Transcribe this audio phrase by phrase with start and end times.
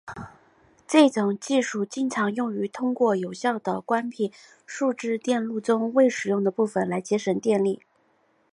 [0.87, 4.31] 这种技术经常用于通过有效地关闭
[4.65, 7.83] 数字电路中未使用的部分来节省电力。